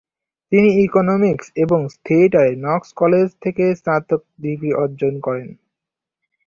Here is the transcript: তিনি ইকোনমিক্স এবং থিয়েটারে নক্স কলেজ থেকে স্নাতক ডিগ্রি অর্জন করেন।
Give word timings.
তিনি 0.51 0.69
ইকোনমিক্স 0.85 1.45
এবং 1.55 1.79
থিয়েটারে 2.05 2.53
নক্স 2.65 2.89
কলেজ 2.93 3.27
থেকে 3.41 3.63
স্নাতক 3.75 4.21
ডিগ্রি 4.41 4.71
অর্জন 4.73 5.13
করেন। 5.19 5.49